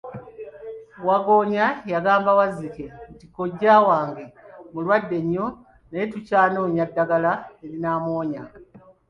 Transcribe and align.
Waggoonya 1.07 1.65
yagamba 1.93 2.31
Wazzike 2.39 2.85
nti, 3.11 3.25
Kojja 3.35 3.75
wange 3.87 4.25
mulwadde 4.71 5.17
nnyo 5.23 5.45
naye 5.89 6.05
tukyanoonya 6.11 6.83
ddagala 6.89 7.31
erinamuwonya. 7.65 8.41